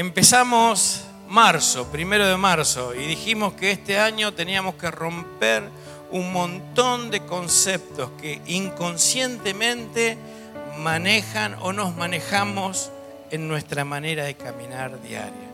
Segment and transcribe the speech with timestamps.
[0.00, 5.62] Empezamos marzo, primero de marzo, y dijimos que este año teníamos que romper
[6.10, 10.16] un montón de conceptos que inconscientemente
[10.78, 12.90] manejan o nos manejamos
[13.30, 15.50] en nuestra manera de caminar diaria.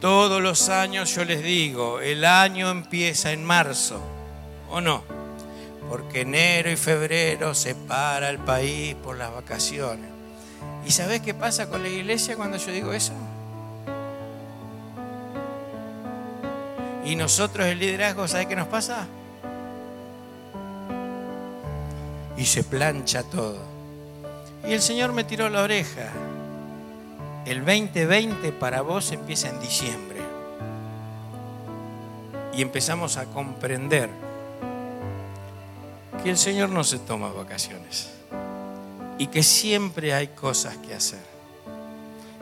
[0.00, 4.00] Todos los años yo les digo, el año empieza en marzo,
[4.70, 5.02] ¿o no?
[5.88, 10.08] Porque enero y febrero se para el país por las vacaciones.
[10.86, 13.14] ¿Y sabes qué pasa con la iglesia cuando yo digo eso?
[17.04, 19.06] Y nosotros el liderazgo, ¿sabes qué nos pasa?
[22.36, 23.58] Y se plancha todo.
[24.66, 26.10] Y el Señor me tiró la oreja.
[27.46, 30.20] El 2020 para vos empieza en diciembre.
[32.54, 34.10] Y empezamos a comprender
[36.22, 38.10] que el Señor no se toma vacaciones
[39.18, 41.29] y que siempre hay cosas que hacer.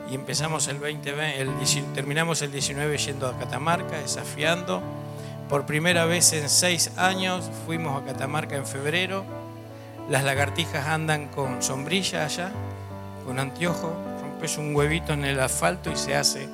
[0.09, 4.81] Y empezamos el 2020, el, terminamos el 19 yendo a Catamarca, desafiando.
[5.47, 9.23] Por primera vez en seis años fuimos a Catamarca en febrero.
[10.09, 12.51] Las lagartijas andan con sombrilla allá,
[13.25, 16.49] con anteojo, rompes un huevito en el asfalto y se hace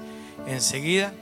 [0.48, 1.14] enseguida.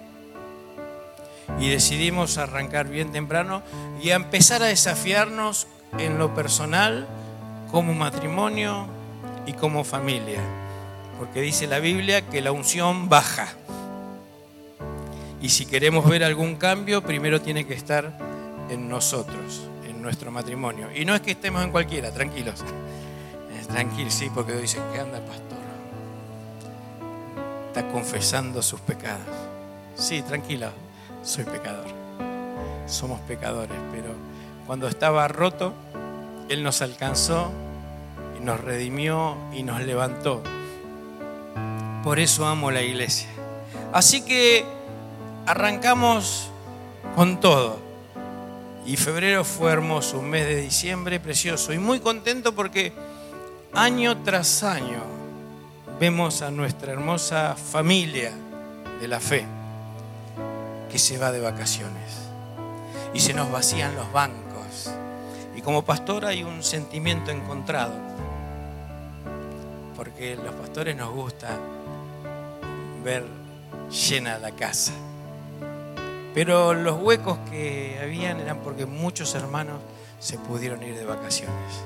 [1.60, 3.62] Y decidimos arrancar bien temprano
[4.02, 5.68] y empezar a desafiarnos
[6.00, 7.08] en lo personal,
[7.70, 8.88] como matrimonio
[9.46, 10.63] y como familia.
[11.24, 13.48] Porque dice la Biblia que la unción baja.
[15.42, 18.18] Y si queremos ver algún cambio, primero tiene que estar
[18.70, 20.90] en nosotros, en nuestro matrimonio.
[20.94, 22.62] Y no es que estemos en cualquiera, tranquilos.
[23.70, 25.60] Tranquilos, sí, porque dicen que anda pastor.
[27.68, 29.26] Está confesando sus pecados.
[29.96, 30.74] Sí, tranquila,
[31.24, 31.88] soy pecador.
[32.86, 34.10] Somos pecadores, pero
[34.68, 35.74] cuando estaba roto,
[36.50, 37.50] Él nos alcanzó
[38.44, 40.44] nos redimió y nos levantó.
[42.04, 43.30] Por eso amo la iglesia.
[43.94, 44.66] Así que
[45.46, 46.50] arrancamos
[47.16, 47.80] con todo.
[48.86, 51.72] Y febrero fue hermoso, un mes de diciembre precioso.
[51.72, 52.92] Y muy contento porque
[53.74, 55.02] año tras año
[55.98, 58.34] vemos a nuestra hermosa familia
[59.00, 59.46] de la fe
[60.92, 62.28] que se va de vacaciones.
[63.14, 64.92] Y se nos vacían los bancos.
[65.56, 67.94] Y como pastor hay un sentimiento encontrado.
[69.96, 71.58] Porque los pastores nos gusta
[73.04, 73.26] ver
[73.90, 74.94] llena la casa.
[76.34, 79.80] Pero los huecos que habían eran porque muchos hermanos
[80.20, 81.84] se pudieron ir de vacaciones.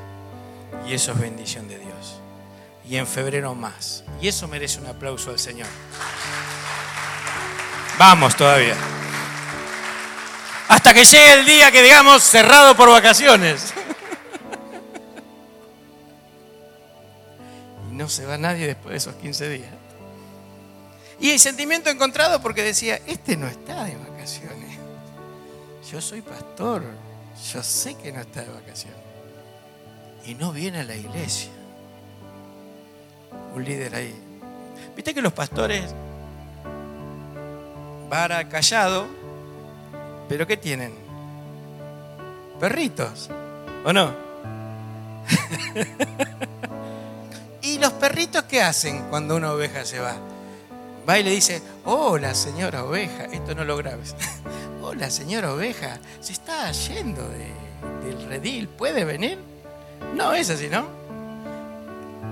[0.87, 2.21] Y eso es bendición de Dios.
[2.87, 4.03] Y en febrero más.
[4.21, 5.67] Y eso merece un aplauso al Señor.
[7.97, 8.75] Vamos todavía.
[10.69, 13.73] Hasta que llegue el día que digamos cerrado por vacaciones.
[17.89, 19.76] Y no se va nadie después de esos 15 días.
[21.19, 24.77] Y el sentimiento encontrado porque decía, este no está de vacaciones.
[25.91, 26.83] Yo soy pastor,
[27.53, 28.99] yo sé que no está de vacaciones.
[30.25, 31.49] Y no viene a la iglesia.
[33.55, 34.13] Un líder ahí.
[34.95, 35.93] Viste que los pastores,
[38.09, 39.07] vara callado,
[40.29, 40.93] pero ¿qué tienen?
[42.59, 43.29] Perritos,
[43.85, 44.13] ¿o no?
[47.61, 50.15] ¿Y los perritos qué hacen cuando una oveja se va?
[51.07, 54.13] Va y le dice, hola señora oveja, esto no lo grabes,
[54.81, 57.25] hola señora oveja, se está yendo
[58.03, 59.39] del redil, ¿puede venir?
[60.15, 60.85] No, es así, ¿no?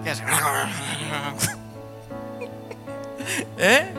[3.58, 3.92] ¿Eh?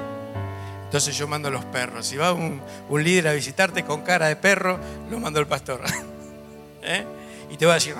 [0.84, 2.06] Entonces yo mando a los perros.
[2.06, 4.78] Si va un, líder a visitarte con cara de perro,
[5.10, 5.81] lo mando el pastor.
[6.82, 7.04] ¿Eh?
[7.50, 7.97] Y te va a decir...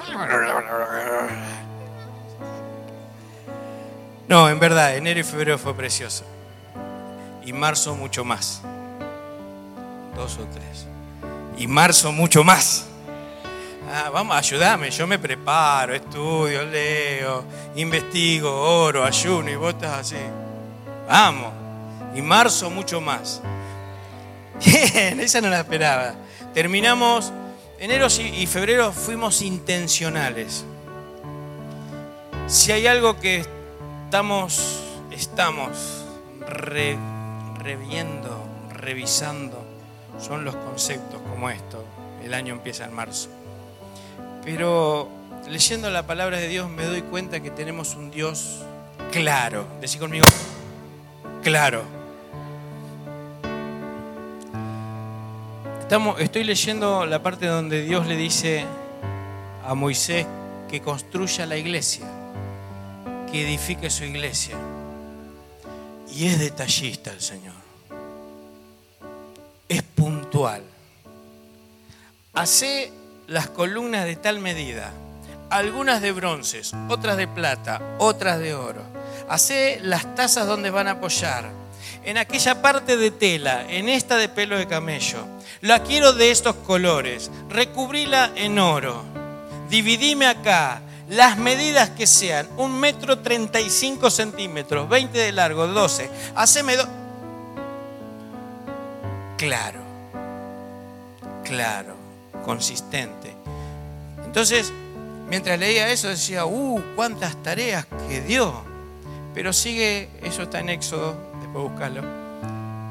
[4.29, 6.36] No, en verdad, enero y febrero fue precioso
[7.47, 8.61] y marzo mucho más.
[10.17, 10.87] Dos o tres.
[11.57, 12.87] Y marzo mucho más.
[13.89, 17.45] Ah, vamos, ayúdame, yo me preparo, estudio, leo,
[17.77, 20.17] investigo, oro, ayuno y vos estás así.
[21.09, 21.53] Vamos.
[22.17, 23.41] Y marzo mucho más.
[24.65, 26.15] Bien, esa no la esperaba.
[26.53, 27.33] Terminamos,
[27.79, 30.65] enero y febrero fuimos intencionales.
[32.49, 33.45] Si hay algo que
[34.07, 34.81] estamos,
[35.13, 36.05] estamos
[36.41, 36.99] re
[37.67, 39.61] reviendo, revisando,
[40.21, 41.85] son los conceptos como esto.
[42.23, 43.29] El año empieza en marzo.
[44.45, 45.09] Pero
[45.51, 48.63] leyendo la palabra de Dios me doy cuenta que tenemos un Dios
[49.11, 49.67] claro.
[49.81, 50.25] Decí conmigo,
[51.43, 51.83] claro.
[55.81, 58.65] Estamos, estoy leyendo la parte donde Dios le dice
[59.67, 60.25] a Moisés
[60.69, 62.07] que construya la iglesia,
[63.31, 64.57] que edifique su iglesia.
[66.17, 67.53] Y es detallista el Señor.
[69.69, 70.63] Es puntual.
[72.33, 72.91] Hace
[73.27, 74.93] las columnas de tal medida,
[75.51, 78.81] algunas de bronces, otras de plata, otras de oro.
[79.29, 81.51] Hace las tazas donde van a apoyar.
[82.03, 85.19] En aquella parte de tela, en esta de pelo de camello.
[85.61, 87.31] La quiero de estos colores.
[87.51, 89.05] Recubrila en oro.
[89.69, 95.67] Dividime acá las medidas que sean, un metro treinta y cinco centímetros, 20 de largo,
[95.67, 96.11] 12.
[96.35, 96.89] Haceme dos.
[99.37, 99.81] Claro,
[101.45, 101.95] claro,
[102.45, 103.35] consistente.
[104.25, 104.73] Entonces,
[105.29, 108.65] mientras leía eso decía, uh, cuántas tareas que dio.
[109.35, 112.03] Pero sigue, eso está en Éxodo, después buscarlo.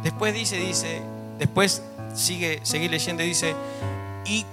[0.04, 1.02] Después dice, dice,
[1.40, 1.82] después
[2.14, 3.56] sigue, seguir leyendo y dice,
[4.26, 4.46] y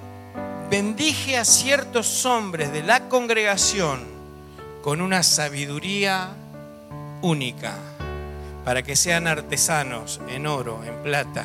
[0.72, 4.00] bendije a ciertos hombres de la congregación
[4.80, 6.30] con una sabiduría
[7.20, 7.74] única,
[8.64, 11.44] para que sean artesanos en oro, en plata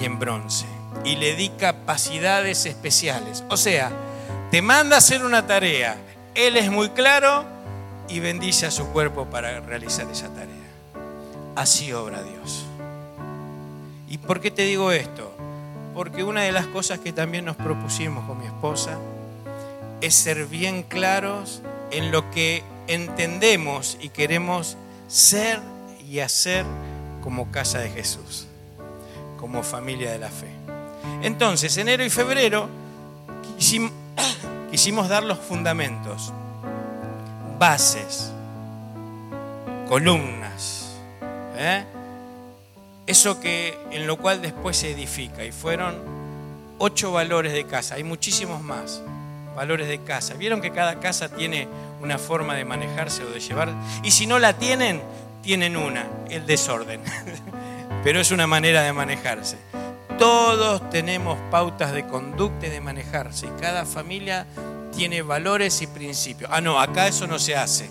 [0.00, 0.64] y en bronce.
[1.04, 3.44] Y le di capacidades especiales.
[3.50, 3.92] O sea,
[4.50, 5.98] te manda a hacer una tarea,
[6.34, 7.44] Él es muy claro
[8.08, 10.70] y bendice a su cuerpo para realizar esa tarea.
[11.56, 12.64] Así obra Dios.
[14.08, 15.33] ¿Y por qué te digo esto?
[15.94, 18.98] Porque una de las cosas que también nos propusimos con mi esposa
[20.00, 24.76] es ser bien claros en lo que entendemos y queremos
[25.08, 25.60] ser
[26.08, 26.64] y hacer
[27.22, 28.46] como casa de Jesús,
[29.38, 30.50] como familia de la fe.
[31.22, 32.68] Entonces, enero y febrero
[34.70, 36.32] quisimos, dar los fundamentos,
[37.58, 38.30] bases,
[39.88, 40.96] columnas,
[41.56, 41.84] ¿eh?
[43.06, 45.44] Eso que en lo cual después se edifica.
[45.44, 45.96] Y fueron
[46.78, 47.96] ocho valores de casa.
[47.96, 49.02] Hay muchísimos más
[49.54, 50.34] valores de casa.
[50.34, 51.68] Vieron que cada casa tiene
[52.00, 53.72] una forma de manejarse o de llevar.
[54.02, 55.00] Y si no la tienen,
[55.42, 57.00] tienen una, el desorden.
[58.04, 59.56] Pero es una manera de manejarse.
[60.18, 63.46] Todos tenemos pautas de conducta y de manejarse.
[63.46, 64.46] Y cada familia
[64.94, 66.50] tiene valores y principios.
[66.52, 67.90] Ah, no, acá eso no se hace.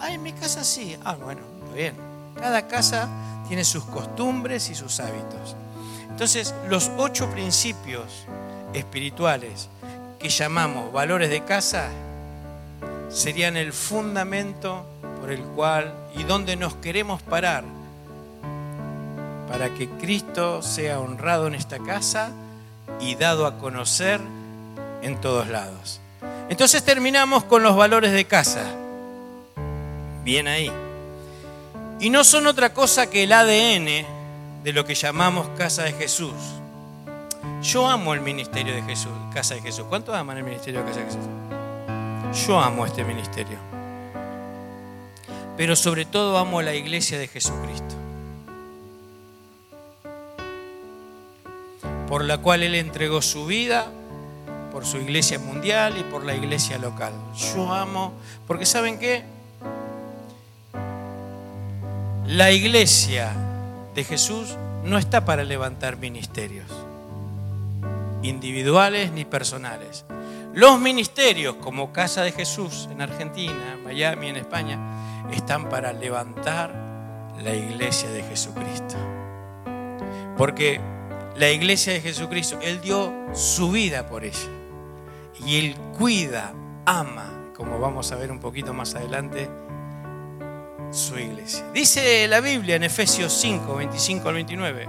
[0.00, 0.96] Ah, en mi casa sí.
[1.04, 1.42] Ah, bueno,
[1.74, 1.94] bien.
[2.38, 3.08] Cada casa
[3.50, 5.56] tiene sus costumbres y sus hábitos.
[6.08, 8.04] Entonces, los ocho principios
[8.72, 9.68] espirituales
[10.20, 11.88] que llamamos valores de casa
[13.08, 14.86] serían el fundamento
[15.20, 17.64] por el cual y donde nos queremos parar
[19.48, 22.30] para que Cristo sea honrado en esta casa
[23.00, 24.20] y dado a conocer
[25.02, 26.00] en todos lados.
[26.48, 28.62] Entonces terminamos con los valores de casa.
[30.22, 30.70] Bien ahí.
[32.00, 34.06] Y no son otra cosa que el ADN
[34.64, 36.32] de lo que llamamos Casa de Jesús.
[37.62, 39.84] Yo amo el ministerio de Jesús, Casa de Jesús.
[39.86, 42.46] ¿Cuántos aman el ministerio de Casa de Jesús?
[42.46, 43.58] Yo amo este ministerio.
[45.58, 47.94] Pero sobre todo amo la iglesia de Jesucristo.
[52.08, 53.92] Por la cual Él entregó su vida,
[54.72, 57.12] por su iglesia mundial y por la iglesia local.
[57.36, 58.14] Yo amo,
[58.46, 59.22] porque ¿saben qué?
[62.30, 63.32] La iglesia
[63.92, 66.70] de Jesús no está para levantar ministerios,
[68.22, 70.04] individuales ni personales.
[70.54, 74.78] Los ministerios, como Casa de Jesús en Argentina, Miami, en España,
[75.32, 76.72] están para levantar
[77.42, 78.94] la iglesia de Jesucristo.
[80.38, 80.80] Porque
[81.34, 84.38] la iglesia de Jesucristo, Él dio su vida por ella.
[85.44, 86.52] Y Él cuida,
[86.86, 89.50] ama, como vamos a ver un poquito más adelante,
[90.90, 91.64] su iglesia.
[91.72, 94.88] Dice la Biblia en Efesios 5, 25 al 29,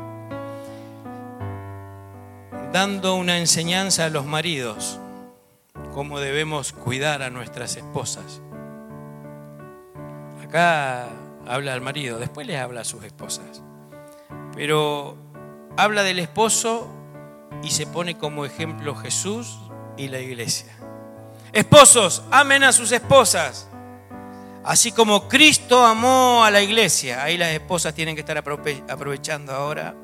[2.72, 5.00] dando una enseñanza a los maridos,
[5.94, 8.42] cómo debemos cuidar a nuestras esposas.
[10.44, 11.08] Acá
[11.48, 13.62] habla al marido, después les habla a sus esposas.
[14.56, 15.16] Pero
[15.78, 16.88] habla del esposo
[17.64, 19.60] y se pone como ejemplo Jesús
[19.98, 20.74] y la iglesia.
[21.54, 23.71] Esposos, amen a sus esposas
[24.64, 29.96] Así como Cristo amó a la iglesia, ahí las esposas tienen que estar aprovechando ahora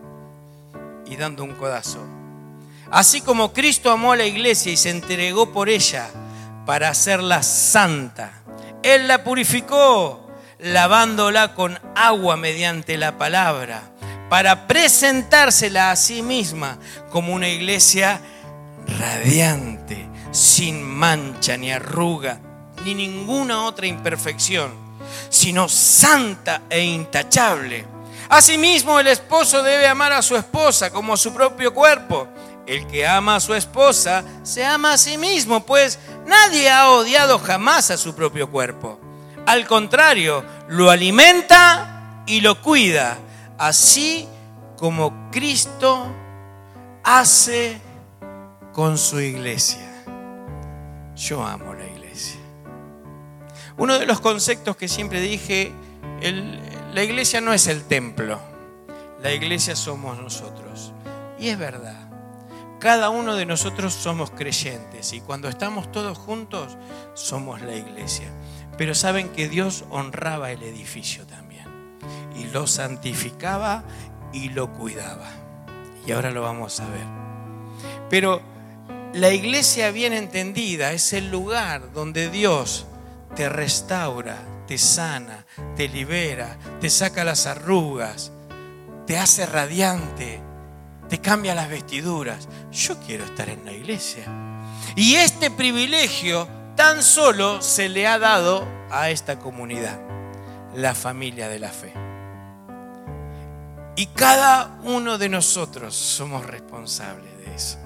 [1.06, 2.00] y dando un codazo.
[2.90, 6.10] Así como Cristo amó a la iglesia y se entregó por ella
[6.66, 8.42] para hacerla santa,
[8.82, 10.28] Él la purificó
[10.60, 13.84] lavándola con agua mediante la palabra,
[14.28, 16.80] para presentársela a sí misma
[17.12, 18.20] como una iglesia
[19.00, 22.42] radiante, sin mancha ni arruga
[22.88, 24.72] ni ninguna otra imperfección,
[25.30, 27.86] sino santa e intachable.
[28.30, 32.28] Asimismo, el esposo debe amar a su esposa como a su propio cuerpo.
[32.66, 37.40] El que ama a su esposa se ama a sí mismo, pues nadie ha odiado
[37.40, 39.00] jamás a su propio cuerpo.
[39.46, 43.18] Al contrario, lo alimenta y lo cuida,
[43.58, 44.28] así
[44.78, 46.08] como Cristo
[47.04, 47.82] hace
[48.74, 50.04] con su iglesia.
[51.16, 51.77] Yo amo.
[53.78, 55.72] Uno de los conceptos que siempre dije,
[56.94, 58.40] la iglesia no es el templo,
[59.22, 60.94] la iglesia somos nosotros.
[61.40, 62.10] Y es verdad.
[62.80, 66.78] Cada uno de nosotros somos creyentes y cuando estamos todos juntos
[67.14, 68.32] somos la iglesia.
[68.78, 71.66] Pero saben que Dios honraba el edificio también
[72.36, 73.84] y lo santificaba
[74.34, 75.30] y lo cuidaba.
[76.06, 77.06] Y ahora lo vamos a ver.
[78.10, 78.42] Pero
[79.14, 82.87] la iglesia bien entendida es el lugar donde Dios
[83.38, 88.32] te restaura, te sana, te libera, te saca las arrugas,
[89.06, 90.42] te hace radiante,
[91.08, 92.50] te cambia las vestiduras.
[92.72, 94.26] Yo quiero estar en la iglesia.
[94.96, 100.00] Y este privilegio tan solo se le ha dado a esta comunidad,
[100.74, 101.94] la familia de la fe.
[103.96, 107.78] Y cada uno de nosotros somos responsables de eso.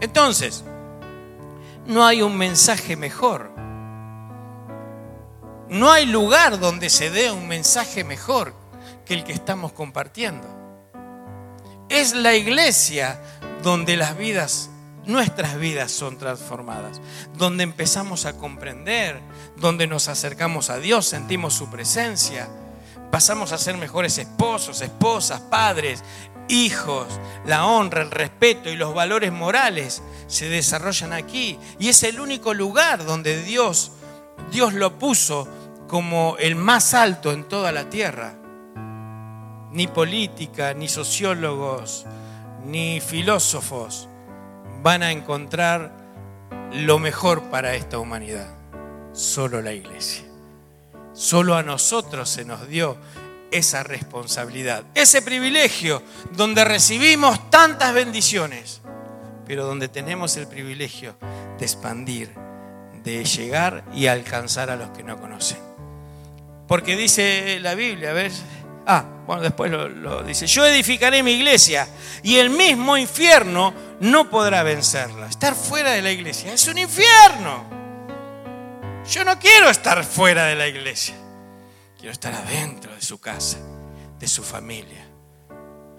[0.00, 0.64] Entonces,
[1.86, 3.55] no hay un mensaje mejor.
[5.68, 8.54] No hay lugar donde se dé un mensaje mejor
[9.04, 10.46] que el que estamos compartiendo.
[11.88, 13.20] Es la iglesia
[13.62, 14.70] donde las vidas,
[15.06, 17.00] nuestras vidas son transformadas,
[17.36, 19.20] donde empezamos a comprender,
[19.56, 22.48] donde nos acercamos a Dios, sentimos su presencia,
[23.10, 26.04] pasamos a ser mejores esposos, esposas, padres,
[26.48, 27.08] hijos.
[27.44, 32.54] La honra, el respeto y los valores morales se desarrollan aquí y es el único
[32.54, 33.90] lugar donde Dios
[34.50, 35.48] Dios lo puso
[35.86, 38.34] como el más alto en toda la tierra
[39.76, 42.06] ni política, ni sociólogos,
[42.64, 44.08] ni filósofos
[44.82, 45.92] van a encontrar
[46.72, 48.48] lo mejor para esta humanidad.
[49.12, 50.24] Solo la iglesia.
[51.12, 52.96] Solo a nosotros se nos dio
[53.50, 56.02] esa responsabilidad, ese privilegio
[56.32, 58.80] donde recibimos tantas bendiciones,
[59.46, 61.16] pero donde tenemos el privilegio
[61.58, 62.32] de expandir,
[63.04, 65.75] de llegar y alcanzar a los que no conocen.
[66.66, 68.32] Porque dice la Biblia, a ver,
[68.86, 70.46] Ah, bueno, después lo, dice.
[70.46, 71.88] Yo edificaré mi iglesia
[72.22, 75.26] y el mismo infierno no podrá vencerla.
[75.26, 77.64] Estar fuera de la iglesia es un infierno.
[79.10, 81.16] Yo no quiero estar fuera de la iglesia.
[81.96, 83.58] Quiero estar adentro de su casa,
[84.20, 85.04] de su familia.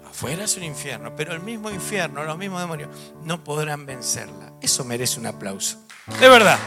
[0.08, 2.88] Afuera es un infierno, pero el mismo infierno, los mismos demonios,
[3.22, 4.54] no podrán vencerla.
[4.62, 5.84] Eso merece un aplauso.
[6.18, 6.58] De verdad.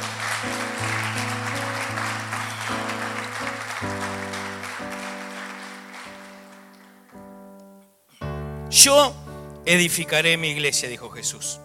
[8.71, 9.13] Yo
[9.65, 11.59] edificaré mi iglesia, dijo Jesús.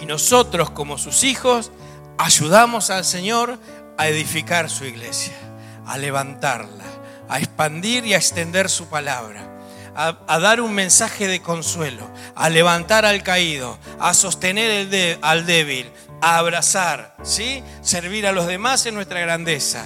[0.00, 1.72] Y nosotros como sus hijos
[2.18, 3.58] ayudamos al Señor
[3.98, 5.34] a edificar su iglesia,
[5.84, 6.84] a levantarla,
[7.28, 9.48] a expandir y a extender su palabra.
[9.94, 15.90] A, dar un mensaje de consuelo, a levantar al caído, a sostener al débil,
[16.22, 17.62] a abrazar, ¿sí?
[17.82, 19.84] servir a los demás en nuestra grandeza.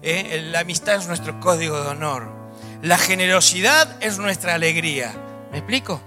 [0.00, 0.48] ¿eh?
[0.50, 2.28] La amistad es nuestro código de honor.
[2.80, 5.12] La generosidad es nuestra alegría.
[5.52, 6.00] ¿Me explico?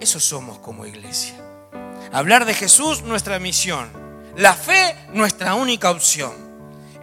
[0.00, 1.34] Eso somos como iglesia.
[2.12, 3.90] Hablar de Jesús, nuestra misión.
[4.36, 6.32] La fe, nuestra única opción.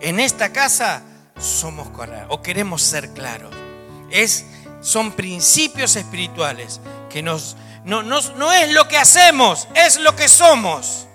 [0.01, 1.03] En esta casa
[1.37, 1.87] somos
[2.29, 3.53] o queremos ser claros.
[4.09, 4.45] Es,
[4.81, 11.07] son principios espirituales que nos, no, no es lo que hacemos, es lo que somos.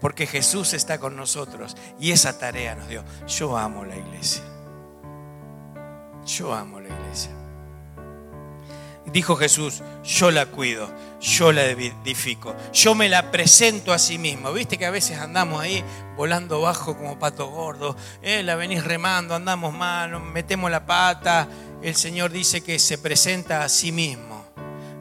[0.00, 3.04] Porque Jesús está con nosotros y esa tarea nos dio.
[3.26, 4.42] Yo amo la iglesia.
[6.24, 7.39] Yo amo la iglesia.
[9.12, 10.88] Dijo Jesús, yo la cuido,
[11.20, 14.52] yo la edifico, yo me la presento a sí mismo.
[14.52, 15.82] Viste que a veces andamos ahí
[16.16, 21.48] volando bajo como pato gordo, eh, la venís remando, andamos mal, metemos la pata.
[21.82, 24.44] El Señor dice que se presenta a sí mismo,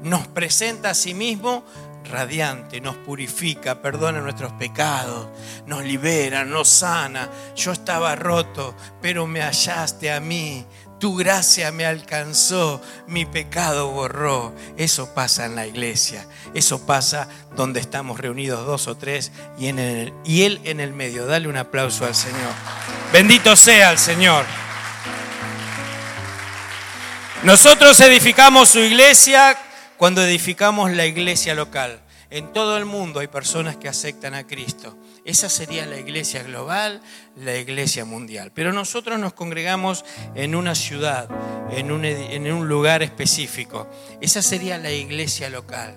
[0.02, 1.64] nos presenta a sí mismo
[2.10, 5.28] radiante, nos purifica, perdona nuestros pecados,
[5.68, 7.30] nos libera, nos sana.
[7.56, 10.66] Yo estaba roto, pero me hallaste a mí,
[11.00, 14.54] tu gracia me alcanzó, mi pecado borró.
[14.78, 16.28] Eso pasa en la iglesia.
[16.54, 21.26] Eso pasa donde estamos reunidos dos o tres y, Él en el medio.
[21.26, 22.54] Dale un aplauso al Señor.
[23.14, 24.46] Bendito sea el Señor.
[27.44, 29.58] Nosotros edificamos su iglesia
[29.98, 32.02] cuando edificamos la iglesia local.
[32.30, 34.96] En todo el mundo hay personas que aceptan a Cristo.
[35.30, 37.02] Esa sería la iglesia global,
[37.36, 38.52] la iglesia mundial.
[38.52, 41.30] Pero nosotros nos congregamos en una ciudad,
[41.70, 43.88] en un, lugar específico.
[44.22, 45.94] Esa sería la iglesia local.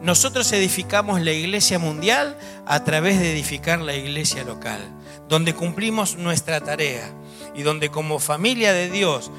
[0.00, 4.80] Nosotros edificamos la iglesia mundial a través de edificar la iglesia local,
[5.28, 7.10] donde cumplimos nuestra tarea
[7.56, 9.32] y donde como familia de Dios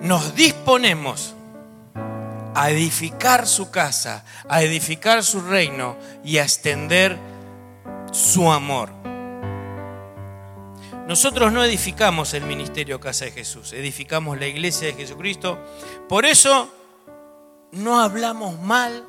[0.00, 1.34] nos disponemos
[2.54, 7.33] a edificar su casa, a edificar su reino y a extender
[8.14, 8.90] su amor.
[11.08, 15.58] Nosotros no edificamos el ministerio Casa de Jesús, edificamos la iglesia de Jesucristo.
[16.08, 16.72] Por eso
[17.72, 19.04] no hablamos mal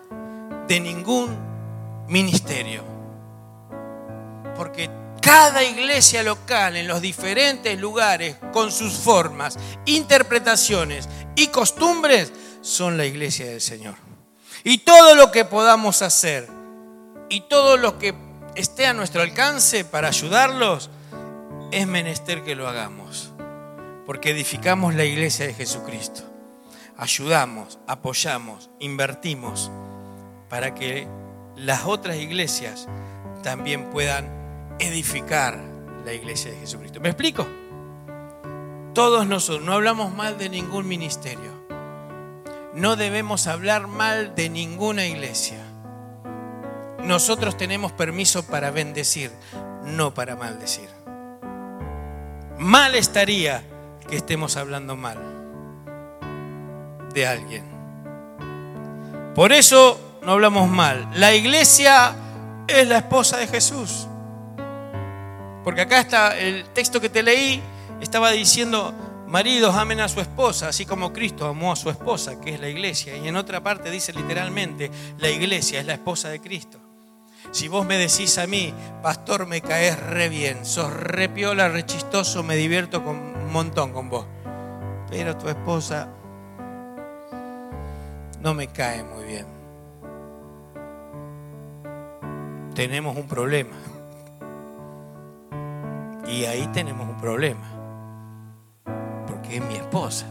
[0.67, 1.37] de ningún
[2.07, 2.83] ministerio.
[4.57, 4.89] Porque
[5.21, 13.05] cada iglesia local en los diferentes lugares, con sus formas, interpretaciones y costumbres, son la
[13.05, 13.95] iglesia del Señor.
[14.63, 16.49] Y todo lo que podamos hacer
[17.29, 18.24] y todo lo que
[18.55, 20.89] esté a nuestro alcance para ayudarlos,
[21.71, 23.31] es menester que lo hagamos.
[24.05, 26.23] Porque edificamos la iglesia de Jesucristo.
[26.97, 29.71] Ayudamos, apoyamos, invertimos
[30.49, 31.07] para que
[31.55, 32.87] las otras iglesias
[33.43, 34.29] también puedan
[34.79, 35.59] edificar
[36.05, 36.99] la iglesia de Jesucristo.
[36.99, 37.47] ¿Me explico?
[38.93, 41.65] Todos nosotros no hablamos mal de ningún ministerio.
[42.73, 45.64] No debemos hablar mal de ninguna iglesia.
[47.05, 49.31] Nosotros tenemos permiso para bendecir,
[49.83, 50.89] no para maldecir.
[52.57, 53.63] Mal estaría
[54.09, 55.19] que estemos hablando mal
[57.13, 57.63] de alguien.
[59.35, 61.07] Por eso no hablamos mal.
[61.13, 62.15] La iglesia
[62.67, 64.07] es la esposa de Jesús.
[65.63, 67.61] Porque acá está el texto que te leí,
[68.01, 68.93] estaba diciendo,
[69.27, 72.69] Maridos, amen a su esposa, así como Cristo amó a su esposa, que es la
[72.69, 73.15] iglesia.
[73.17, 76.84] Y en otra parte dice literalmente, la iglesia es la esposa de Cristo.
[77.51, 81.85] Si vos me decís a mí, pastor, me caes re bien, sos re piola, re
[81.85, 84.25] chistoso, me divierto con, un montón con vos.
[85.09, 86.09] Pero tu esposa
[88.41, 89.45] no me cae muy bien.
[92.73, 93.75] Tenemos un problema.
[96.27, 97.75] Y ahí tenemos un problema
[99.47, 100.25] que es mi esposa.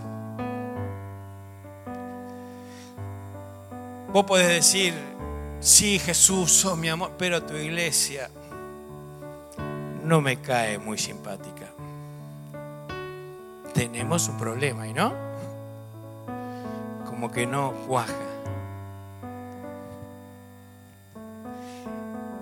[4.12, 4.94] Vos podés decir,
[5.64, 8.30] sí Jesús, sos mi amor, pero tu iglesia
[10.04, 11.72] no me cae muy simpática.
[13.72, 15.12] Tenemos un problema, ¿y no?
[17.06, 18.14] Como que no cuaja.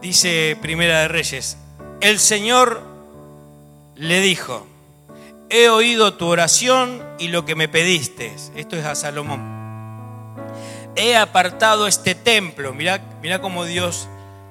[0.02, 1.56] Dice Primera de Reyes,
[2.00, 2.82] el Señor
[3.94, 4.66] le dijo,
[5.48, 8.34] he oído tu oración y lo que me pediste.
[8.56, 9.51] Esto es a Salomón.
[10.94, 14.08] He apartado este templo, mira, mira cómo Dios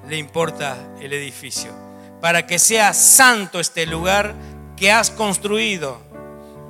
[0.08, 1.72] le importa el edificio,
[2.20, 4.34] para que sea santo este lugar
[4.76, 6.00] que has construido,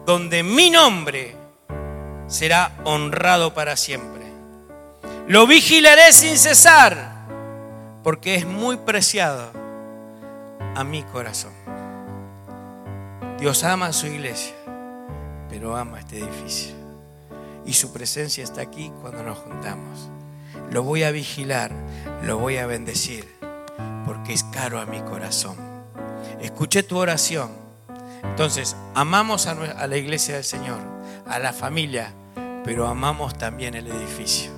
[0.06, 1.36] donde mi nombre
[2.28, 4.22] será honrado para siempre.
[5.28, 7.28] Lo vigilaré sin cesar,
[8.04, 9.52] porque es muy preciado
[10.76, 11.54] a mi corazón.
[13.40, 14.54] Dios ama a su iglesia,
[15.50, 16.81] pero ama este edificio.
[17.66, 20.10] Y su presencia está aquí cuando nos juntamos.
[20.72, 21.72] Lo voy a vigilar,
[22.24, 23.28] lo voy a bendecir,
[24.06, 25.56] porque es caro a mi corazón.
[26.40, 27.52] Escuché tu oración.
[28.24, 30.80] Entonces, amamos a la iglesia del Señor,
[31.28, 32.14] a la familia,
[32.64, 34.52] pero amamos también el edificio.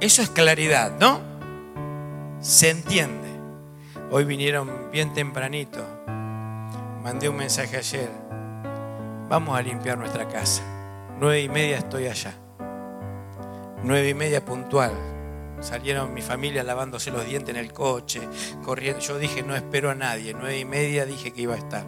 [0.00, 1.20] Eso es claridad, ¿no?
[2.40, 3.28] Se entiende.
[4.10, 5.96] Hoy vinieron bien tempranito
[7.06, 8.10] mandé un mensaje ayer.
[9.28, 10.64] Vamos a limpiar nuestra casa.
[11.18, 12.34] Nueve y media estoy allá.
[13.82, 14.92] Nueve y media puntual.
[15.60, 18.20] Salieron mi familia lavándose los dientes en el coche,
[18.62, 19.00] corriendo.
[19.00, 20.34] Yo dije, no espero a nadie.
[20.34, 21.84] Nueve y media dije que iba a estar.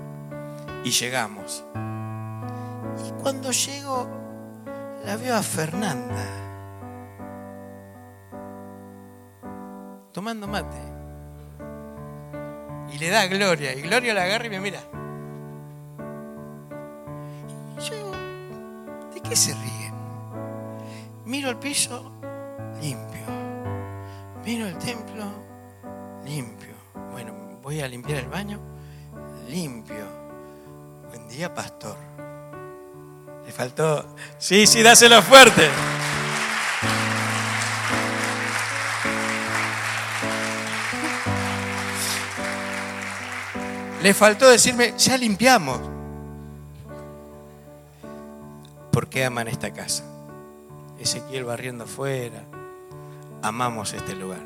[0.84, 1.64] Y llegamos.
[3.06, 4.08] Y cuando llego,
[5.04, 6.24] la veo a Fernanda.
[10.12, 10.78] Tomando mate.
[12.94, 13.74] Y le da Gloria.
[13.74, 14.80] Y Gloria la agarra y me mira.
[19.20, 19.94] Qué se ríen?
[21.24, 22.12] Miro el piso,
[22.80, 23.26] limpio.
[24.44, 25.24] Miro el templo,
[26.24, 26.74] limpio.
[27.12, 28.60] Bueno, voy a limpiar el baño,
[29.48, 30.06] limpio.
[31.08, 31.96] Buen día, pastor.
[33.44, 34.14] Le faltó.
[34.38, 35.68] Sí, sí, dáselo fuerte.
[44.02, 45.97] Le faltó decirme, ya limpiamos.
[48.98, 50.02] Porque aman esta casa.
[50.98, 52.42] Ezequiel barriendo afuera.
[53.44, 54.40] Amamos este lugar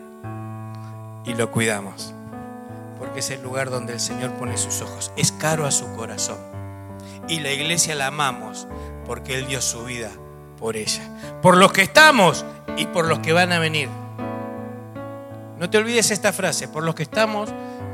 [1.24, 2.12] y lo cuidamos,
[2.98, 5.10] porque es el lugar donde el Señor pone sus ojos.
[5.16, 6.36] Es caro a su corazón.
[7.28, 8.68] Y la iglesia la amamos
[9.06, 10.10] porque Él dio su vida
[10.58, 11.02] por ella.
[11.40, 12.44] Por los que estamos
[12.76, 13.88] y por los que van a venir.
[15.58, 17.48] No te olvides esta frase, por los que estamos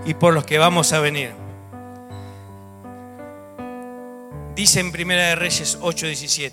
[0.05, 1.48] y por los que vamos a venir.
[4.59, 6.51] Dice en Primera de Reyes 8:17,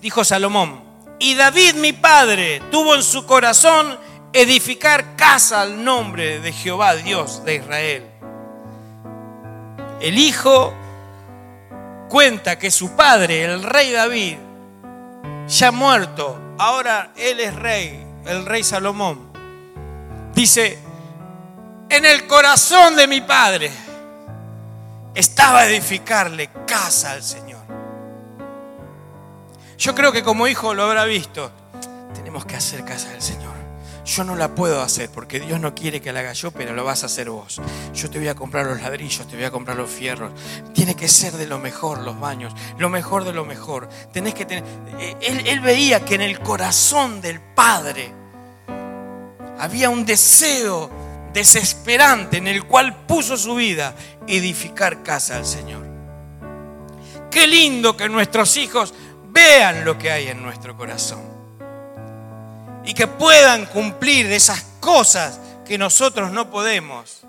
[0.00, 0.82] dijo Salomón,
[1.20, 3.96] y David mi padre tuvo en su corazón
[4.32, 8.10] edificar casa al nombre de Jehová, Dios de Israel.
[10.00, 10.74] El hijo
[12.08, 14.38] cuenta que su padre, el rey David,
[15.46, 19.30] ya muerto, ahora él es rey, el rey Salomón.
[20.34, 20.76] Dice,
[21.88, 23.70] en el corazón de mi padre
[25.14, 27.62] estaba edificarle casa al Señor.
[29.78, 31.50] Yo creo que como hijo lo habrá visto.
[32.14, 33.52] Tenemos que hacer casa del Señor.
[34.04, 36.84] Yo no la puedo hacer porque Dios no quiere que la haga yo, pero lo
[36.84, 37.60] vas a hacer vos.
[37.94, 40.32] Yo te voy a comprar los ladrillos, te voy a comprar los fierros.
[40.72, 43.88] Tiene que ser de lo mejor los baños, lo mejor de lo mejor.
[44.12, 44.64] Tenés que tener.
[44.98, 48.12] Eh, él veía que en el corazón del Padre
[49.58, 51.01] había un deseo
[51.32, 53.94] desesperante en el cual puso su vida
[54.26, 55.82] edificar casa al Señor.
[57.30, 58.92] Qué lindo que nuestros hijos
[59.30, 61.22] vean lo que hay en nuestro corazón.
[62.84, 67.22] Y que puedan cumplir esas cosas que nosotros no podemos.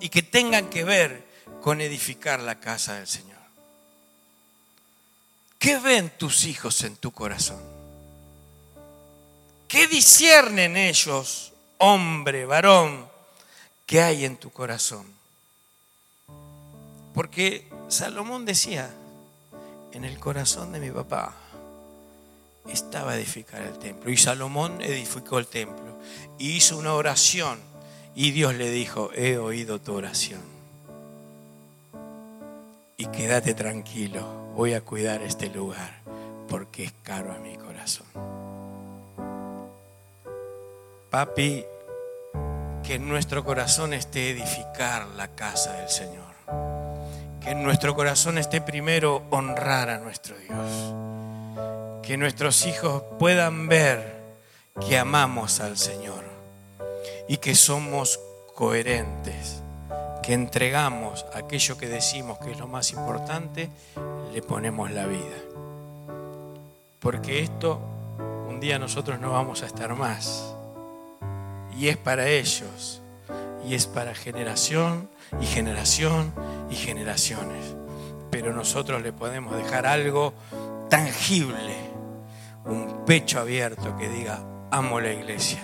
[0.00, 1.24] Y que tengan que ver
[1.62, 3.36] con edificar la casa del Señor.
[5.58, 7.60] ¿Qué ven tus hijos en tu corazón?
[9.66, 13.06] ¿Qué disciernen ellos, hombre, varón,
[13.86, 15.06] que hay en tu corazón?
[17.14, 18.90] Porque Salomón decía,
[19.92, 21.34] en el corazón de mi papá
[22.68, 24.10] estaba edificar el templo.
[24.10, 25.98] Y Salomón edificó el templo.
[26.38, 27.58] Y hizo una oración.
[28.14, 30.42] Y Dios le dijo, he oído tu oración.
[32.98, 36.00] Y quédate tranquilo, voy a cuidar este lugar
[36.48, 38.06] porque es caro a mi corazón.
[41.10, 41.64] Papi,
[42.82, 46.26] que en nuestro corazón esté edificar la casa del Señor
[47.46, 52.02] que en nuestro corazón esté primero honrar a nuestro Dios.
[52.02, 54.16] Que nuestros hijos puedan ver
[54.84, 56.24] que amamos al Señor
[57.28, 58.18] y que somos
[58.56, 59.62] coherentes,
[60.24, 63.70] que entregamos aquello que decimos que es lo más importante,
[64.32, 65.38] le ponemos la vida.
[66.98, 67.78] Porque esto
[68.48, 70.55] un día nosotros no vamos a estar más.
[71.78, 73.02] Y es para ellos.
[73.68, 75.08] Y es para generación
[75.40, 76.32] y generación
[76.70, 77.74] y generaciones.
[78.30, 80.34] Pero nosotros le podemos dejar algo
[80.88, 81.76] tangible,
[82.64, 85.60] un pecho abierto que diga, amo la iglesia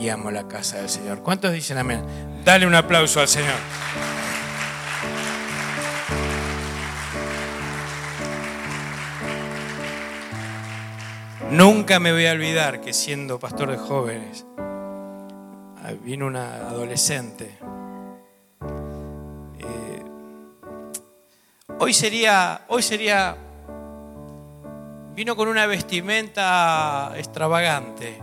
[0.00, 1.22] y amo la casa del Señor.
[1.22, 2.04] ¿Cuántos dicen amén?
[2.44, 3.56] Dale un aplauso al Señor.
[11.50, 14.44] Nunca me voy a olvidar que siendo pastor de jóvenes,
[15.92, 17.58] vino una adolescente
[21.80, 23.36] Hoy sería, hoy sería,
[25.14, 28.18] vino con una vestimenta extravagante.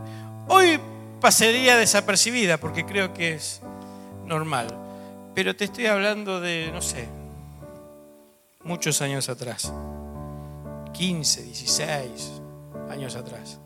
[0.49, 0.77] Hoy
[1.21, 3.61] pasaría desapercibida porque creo que es
[4.25, 4.67] normal.
[5.33, 7.07] Pero te estoy hablando de, no sé,
[8.61, 9.71] muchos años atrás.
[10.91, 12.41] 15, 16
[12.89, 13.61] años atrás.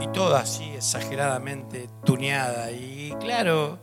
[0.00, 2.70] Y toda así exageradamente tuneada.
[2.70, 3.78] Y claro,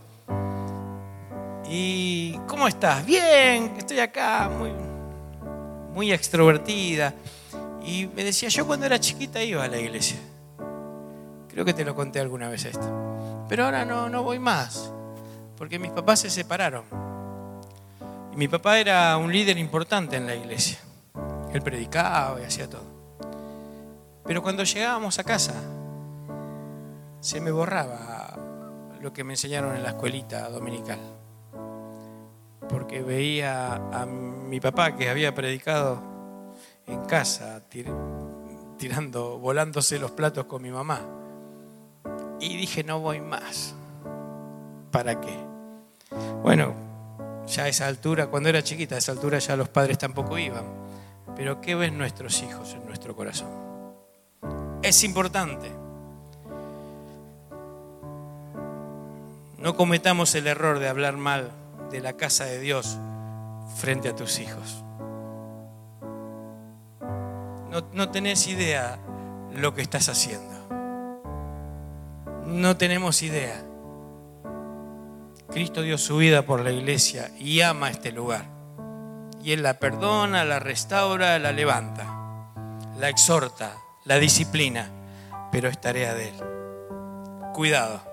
[1.74, 3.06] ¿Y cómo estás?
[3.06, 4.72] Bien, estoy acá, muy,
[5.94, 7.14] muy extrovertida.
[7.82, 10.20] Y me decía, yo cuando era chiquita iba a la iglesia.
[11.48, 13.46] Creo que te lo conté alguna vez esto.
[13.48, 14.92] Pero ahora no, no voy más,
[15.58, 16.84] porque mis papás se separaron.
[18.34, 20.78] Y mi papá era un líder importante en la iglesia.
[21.54, 22.84] Él predicaba y hacía todo.
[24.26, 25.54] Pero cuando llegábamos a casa,
[27.22, 28.36] se me borraba
[29.00, 31.00] lo que me enseñaron en la escuelita dominical
[32.72, 36.02] porque veía a mi papá que había predicado
[36.88, 37.64] en casa,
[38.78, 41.02] tirando, volándose los platos con mi mamá.
[42.40, 43.76] Y dije, no voy más.
[44.90, 45.38] ¿Para qué?
[46.42, 46.74] Bueno,
[47.46, 50.64] ya a esa altura, cuando era chiquita, a esa altura ya los padres tampoco iban.
[51.36, 53.50] Pero ¿qué ven nuestros hijos en nuestro corazón?
[54.82, 55.81] Es importante.
[59.62, 61.52] No cometamos el error de hablar mal
[61.92, 62.98] de la casa de Dios
[63.78, 64.84] frente a tus hijos.
[67.70, 69.00] No, no tenés idea
[69.54, 70.52] lo que estás haciendo.
[72.48, 73.64] No tenemos idea.
[75.52, 78.46] Cristo dio su vida por la iglesia y ama este lugar.
[79.44, 82.50] Y Él la perdona, la restaura, la levanta,
[82.98, 83.74] la exhorta,
[84.06, 84.90] la disciplina,
[85.52, 86.36] pero es tarea de Él.
[87.54, 88.11] Cuidado.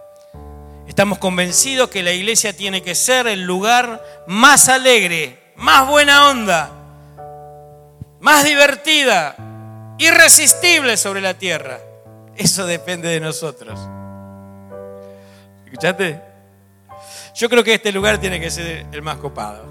[0.89, 6.73] Estamos convencidos que la iglesia tiene que ser el lugar más alegre, más buena onda,
[8.21, 9.37] más divertida,
[9.99, 11.79] irresistible sobre la tierra.
[12.35, 13.79] Eso depende de nosotros.
[15.67, 16.23] ¿Escuchaste?
[17.35, 19.67] Yo creo que este lugar tiene que ser el más copado.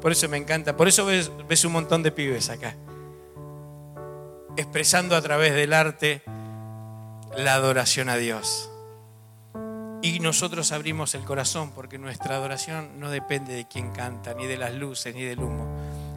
[0.00, 0.74] Por eso me encanta.
[0.74, 2.74] Por eso ves, ves un montón de pibes acá.
[4.56, 6.22] Expresando a través del arte
[7.36, 8.69] la adoración a Dios.
[10.02, 14.56] Y nosotros abrimos el corazón porque nuestra adoración no depende de quién canta, ni de
[14.56, 15.66] las luces, ni del humo.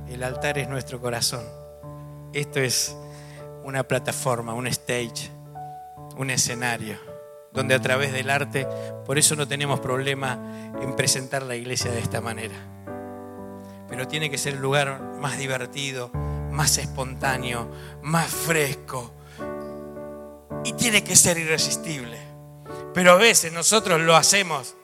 [0.07, 1.43] El altar es nuestro corazón.
[2.31, 2.95] Esto es
[3.65, 5.29] una plataforma, un stage,
[6.15, 6.97] un escenario,
[7.51, 8.65] donde a través del arte,
[9.05, 12.55] por eso no tenemos problema en presentar la iglesia de esta manera.
[13.89, 16.09] Pero tiene que ser el lugar más divertido,
[16.51, 17.69] más espontáneo,
[18.01, 19.11] más fresco.
[20.63, 22.22] Y tiene que ser irresistible.
[22.93, 24.75] Pero a veces nosotros lo hacemos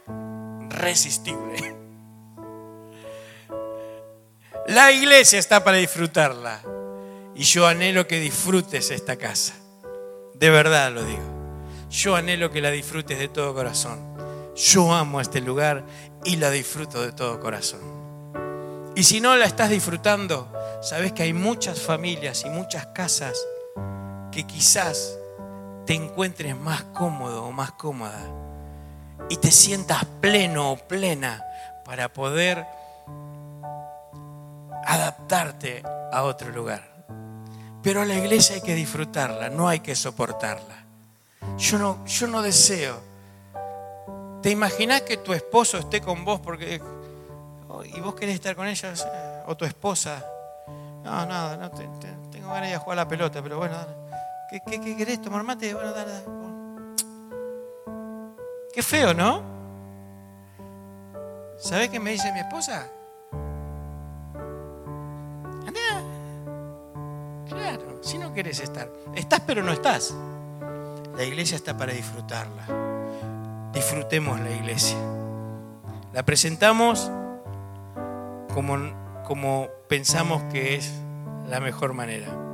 [0.69, 1.75] resistible.
[4.67, 6.61] La iglesia está para disfrutarla.
[7.35, 9.53] Y yo anhelo que disfrutes esta casa.
[10.33, 11.23] De verdad lo digo.
[11.89, 13.99] Yo anhelo que la disfrutes de todo corazón.
[14.55, 15.85] Yo amo este lugar
[16.25, 17.79] y la disfruto de todo corazón.
[18.95, 23.37] Y si no la estás disfrutando, sabes que hay muchas familias y muchas casas
[24.31, 25.18] que quizás
[25.89, 28.21] te encuentres más cómodo o más cómoda
[29.27, 31.43] y te sientas pleno o plena
[31.83, 32.63] para poder
[34.85, 35.81] adaptarte
[36.13, 36.83] a otro lugar.
[37.81, 40.85] Pero la iglesia hay que disfrutarla, no hay que soportarla.
[41.57, 43.01] Yo no, yo no deseo.
[44.43, 46.79] ¿Te imaginas que tu esposo esté con vos porque
[47.95, 48.93] y vos querés estar con ella
[49.47, 50.23] o tu esposa?
[51.03, 53.75] No, nada, no, tengo ganas de jugar la pelota, pero bueno,
[54.49, 54.61] ¿Qué,
[54.95, 55.75] querés tomar mate?
[55.75, 56.11] Bueno, dale.
[58.73, 59.43] Qué feo, ¿no?
[61.57, 62.89] ¿Sabes qué me dice mi esposa?
[65.67, 66.03] Anda.
[67.47, 68.91] Claro, si no querés estar.
[69.13, 70.15] Estás pero no estás.
[71.15, 73.71] La iglesia está para disfrutarla.
[73.71, 74.97] Disfrutemos la iglesia.
[76.11, 77.11] La presentamos
[78.55, 78.77] como,
[79.27, 80.91] como pensamos que es
[81.47, 82.48] la mejor manera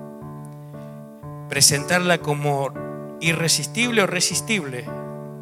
[1.50, 4.86] presentarla como irresistible o resistible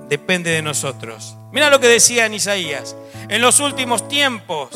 [0.10, 1.36] depende de nosotros.
[1.52, 2.96] Mira lo que decía en Isaías.
[3.30, 4.70] En los últimos tiempos,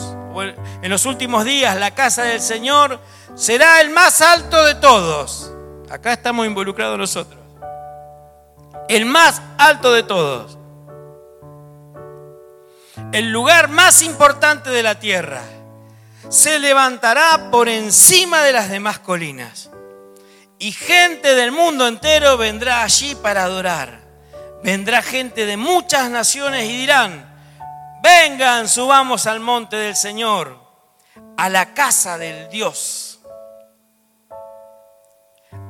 [0.82, 3.00] en los últimos días, la casa del Señor
[3.36, 5.52] será el más alto de todos.
[5.90, 7.40] Acá estamos involucrados nosotros.
[8.88, 10.58] El más alto de todos.
[13.12, 15.42] El lugar más importante de la tierra.
[16.30, 19.70] Se levantará por encima de las demás colinas
[20.60, 24.02] y gente del mundo entero vendrá allí para adorar.
[24.64, 27.38] Vendrá gente de muchas naciones y dirán,
[28.02, 30.60] vengan, subamos al monte del Señor,
[31.38, 33.20] a la casa del Dios.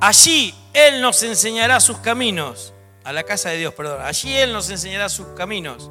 [0.00, 2.72] Allí Él nos enseñará sus caminos,
[3.04, 4.00] a la casa de Dios, perdón.
[4.02, 5.90] Allí Él nos enseñará sus caminos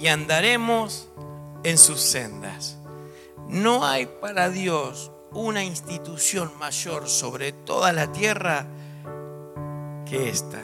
[0.00, 1.08] y andaremos
[1.64, 2.76] en sus sendas.
[3.48, 8.66] No hay para Dios una institución mayor sobre toda la tierra
[10.06, 10.58] que esta.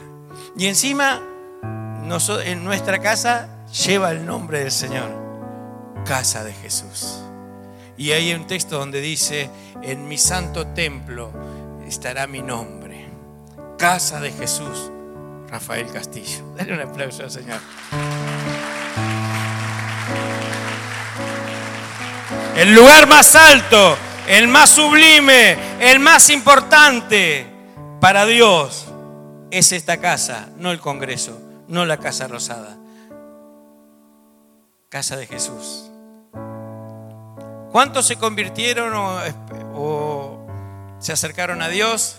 [0.57, 1.21] Y encima,
[2.43, 3.49] en nuestra casa
[3.85, 5.09] lleva el nombre del Señor,
[6.05, 7.19] casa de Jesús.
[7.97, 9.49] Y hay un texto donde dice,
[9.81, 11.31] en mi santo templo
[11.87, 13.09] estará mi nombre,
[13.77, 14.91] casa de Jesús,
[15.49, 16.53] Rafael Castillo.
[16.57, 17.59] Dale un aplauso al Señor.
[22.55, 23.97] El lugar más alto
[24.27, 27.45] el más sublime, el más importante
[27.99, 28.87] para Dios
[29.51, 32.77] es esta casa, no el Congreso, no la Casa Rosada.
[34.89, 35.89] Casa de Jesús.
[37.71, 38.93] ¿Cuántos se convirtieron
[39.75, 40.47] o,
[40.99, 42.17] se acercaron a Dios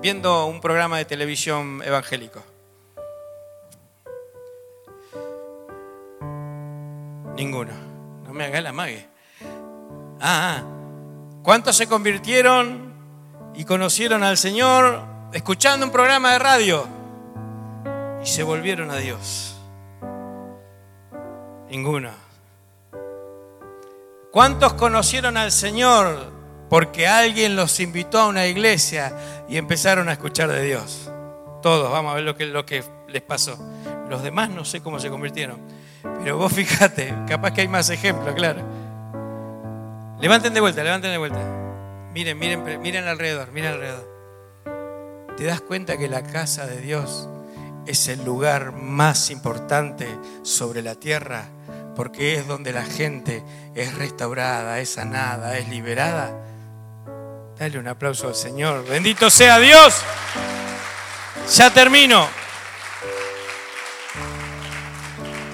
[0.00, 2.42] viendo un programa de televisión evangélico?
[7.36, 7.72] Ninguno.
[8.24, 9.08] No me haga la mague.
[10.20, 10.77] Ah, ah.
[11.48, 12.92] ¿Cuántos se convirtieron
[13.54, 16.86] y conocieron al Señor escuchando un programa de radio
[18.22, 19.56] y se volvieron a Dios?
[21.70, 22.10] Ninguno.
[24.30, 26.30] ¿Cuántos conocieron al Señor
[26.68, 29.16] porque alguien los invitó a una iglesia
[29.48, 31.10] y empezaron a escuchar de Dios?
[31.62, 33.58] Todos, vamos a ver lo que, lo que les pasó.
[34.10, 35.58] Los demás no sé cómo se convirtieron.
[36.22, 38.87] Pero vos fíjate, capaz que hay más ejemplos, claro.
[40.20, 41.38] Levanten de vuelta, levanten de vuelta.
[42.12, 44.18] Miren, miren, miren alrededor, miren alrededor.
[45.36, 47.28] ¿Te das cuenta que la casa de Dios
[47.86, 50.08] es el lugar más importante
[50.42, 51.44] sobre la tierra?
[51.94, 53.44] Porque es donde la gente
[53.76, 56.32] es restaurada, es sanada, es liberada.
[57.56, 58.84] Dale un aplauso al Señor.
[58.88, 60.02] Bendito sea Dios.
[61.54, 62.26] Ya termino.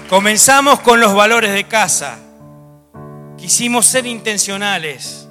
[0.09, 2.17] Comenzamos con los valores de casa.
[3.37, 5.27] Quisimos ser intencionales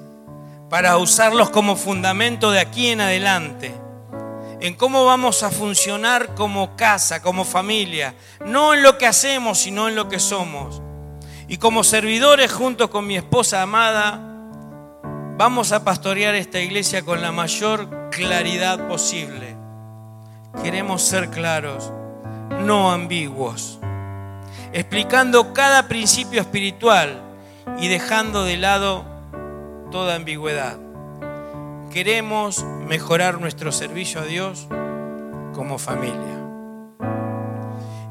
[0.71, 3.75] para usarlos como fundamento de aquí en adelante
[4.65, 8.15] en cómo vamos a funcionar como casa, como familia,
[8.47, 10.81] no en lo que hacemos, sino en lo que somos.
[11.49, 14.19] Y como servidores junto con mi esposa amada,
[15.37, 19.55] vamos a pastorear esta iglesia con la mayor claridad posible.
[20.63, 21.93] Queremos ser claros,
[22.61, 23.79] no ambiguos,
[24.73, 27.21] explicando cada principio espiritual
[27.79, 29.05] y dejando de lado
[29.91, 30.79] toda ambigüedad.
[31.93, 34.67] Queremos mejorar nuestro servicio a Dios
[35.55, 36.41] como familia.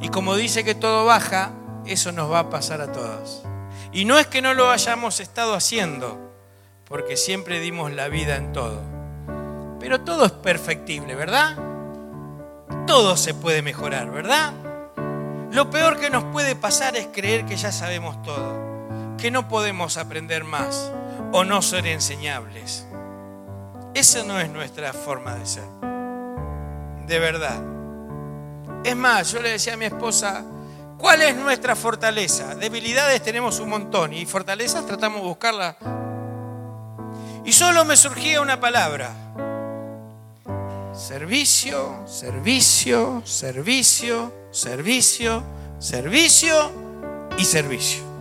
[0.01, 1.51] Y como dice que todo baja,
[1.85, 3.43] eso nos va a pasar a todos.
[3.91, 6.17] Y no es que no lo hayamos estado haciendo,
[6.85, 8.81] porque siempre dimos la vida en todo.
[9.79, 11.57] Pero todo es perfectible, ¿verdad?
[12.87, 14.53] Todo se puede mejorar, ¿verdad?
[15.51, 18.72] Lo peor que nos puede pasar es creer que ya sabemos todo,
[19.17, 20.91] que no podemos aprender más
[21.32, 22.86] o no ser enseñables.
[23.93, 25.63] Esa no es nuestra forma de ser.
[27.08, 27.62] De verdad.
[28.84, 30.43] Es más, yo le decía a mi esposa,
[30.97, 32.56] ¿cuál es nuestra fortaleza?
[32.56, 35.78] Debilidades tenemos un montón y fortalezas tratamos de buscarla.
[37.45, 39.12] Y solo me surgía una palabra.
[40.93, 45.43] Servicio, servicio, servicio, servicio,
[45.80, 46.71] servicio
[47.38, 48.12] y servicio.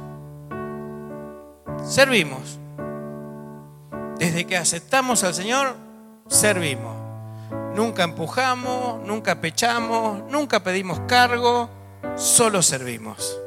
[1.84, 2.58] Servimos.
[4.18, 5.74] Desde que aceptamos al Señor,
[6.28, 6.96] servimos.
[7.74, 11.68] Nunca empujamos, nunca pechamos, nunca pedimos cargo,
[12.16, 13.38] solo servimos.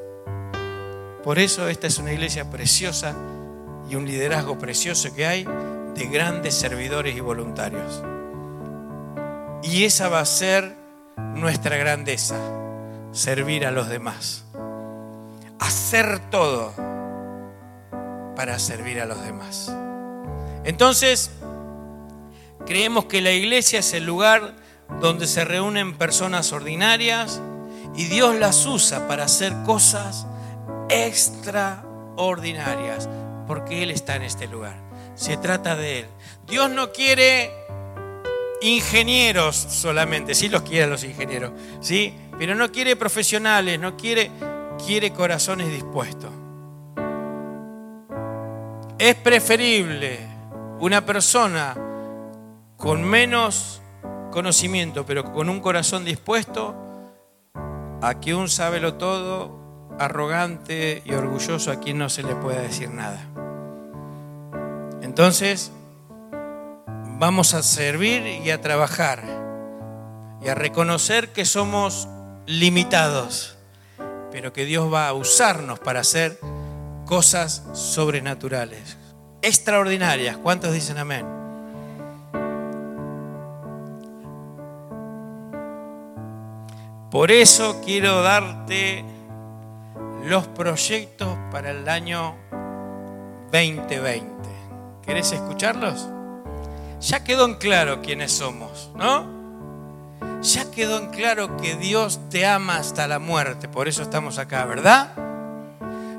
[1.23, 3.15] Por eso esta es una iglesia preciosa
[3.89, 8.03] y un liderazgo precioso que hay de grandes servidores y voluntarios.
[9.63, 10.75] Y esa va a ser
[11.17, 12.35] nuestra grandeza,
[13.11, 14.43] servir a los demás.
[15.59, 16.73] Hacer todo
[18.35, 19.71] para servir a los demás.
[20.63, 21.31] Entonces,
[22.65, 24.53] creemos que la iglesia es el lugar
[25.01, 27.41] donde se reúnen personas ordinarias
[27.95, 30.25] y Dios las usa para hacer cosas
[30.89, 33.07] extraordinarias,
[33.47, 34.75] porque Él está en este lugar.
[35.15, 36.07] Se trata de Él.
[36.47, 37.51] Dios no quiere
[38.61, 42.13] ingenieros solamente, sí los quiere los ingenieros, ¿sí?
[42.37, 44.31] Pero no quiere profesionales, no quiere,
[44.85, 46.31] quiere corazones dispuestos.
[48.97, 50.19] Es preferible
[50.79, 51.75] una persona
[52.77, 53.81] con menos
[54.31, 56.75] conocimiento, pero con un corazón dispuesto,
[58.01, 62.89] a que un sábelo todo, arrogante y orgulloso a quien no se le pueda decir
[62.89, 63.19] nada.
[65.01, 65.73] Entonces,
[67.19, 69.23] vamos a servir y a trabajar
[70.41, 72.07] y a reconocer que somos
[72.45, 73.57] limitados,
[74.31, 76.39] pero que Dios va a usarnos para hacer
[77.05, 78.97] cosas sobrenaturales
[79.41, 80.37] extraordinarias.
[80.37, 81.25] ¿Cuántos dicen amén?
[87.11, 89.05] Por eso quiero darte
[90.25, 92.35] los proyectos para el año
[93.51, 94.25] 2020.
[95.05, 96.09] ¿Querés escucharlos?
[96.99, 99.33] Ya quedó en claro quiénes somos, ¿no?
[100.41, 104.65] Ya quedó en claro que Dios te ama hasta la muerte, por eso estamos acá,
[104.65, 105.13] ¿verdad?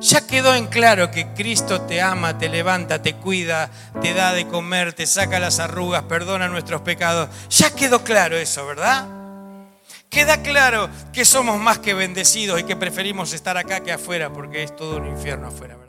[0.00, 3.70] Ya quedó en claro que Cristo te ama, te levanta, te cuida,
[4.02, 7.28] te da de comer, te saca las arrugas, perdona nuestros pecados.
[7.50, 9.06] Ya quedó claro eso, ¿verdad?
[10.10, 14.62] Queda claro que somos más que bendecidos y que preferimos estar acá que afuera porque
[14.62, 15.85] es todo un infierno afuera, ¿verdad?